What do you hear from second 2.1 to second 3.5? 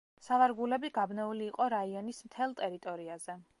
მთელ ტერიტორიაზე.